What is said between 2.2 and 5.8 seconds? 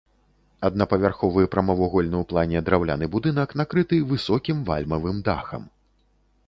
ў плане драўляны будынак накрыты высокім вальмавым дахам.